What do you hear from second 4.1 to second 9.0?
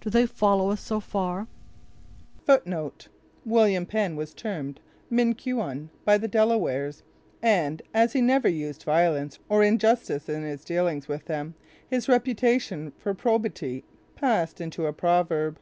was termed Minquon by the Delawares, and, as he never used